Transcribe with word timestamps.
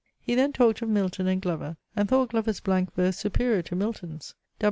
He 0.19 0.33
then 0.33 0.51
talked 0.51 0.81
of 0.81 0.89
Milton 0.89 1.27
and 1.27 1.39
Glover, 1.39 1.77
and 1.95 2.09
thought 2.09 2.29
Glover's 2.29 2.59
blank 2.59 2.91
verse 2.95 3.17
superior 3.17 3.61
to 3.61 3.75
Milton's. 3.75 4.33